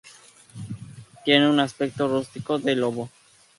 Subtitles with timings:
[1.23, 3.11] Tiene un aspecto rústico, de lobo.